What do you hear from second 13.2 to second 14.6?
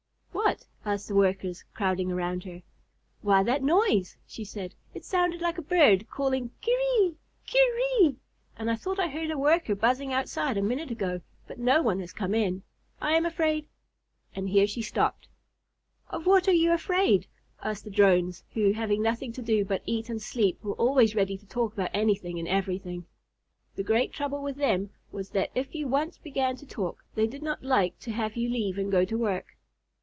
afraid" and